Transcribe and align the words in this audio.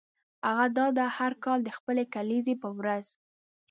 هغه 0.47 0.65
دا 0.77 0.87
ده 0.97 1.05
هر 1.17 1.33
کال 1.43 1.59
د 1.63 1.69
خپلې 1.77 2.03
کلیزې 2.13 2.55
په 2.63 2.69
ورځ. 2.77 3.07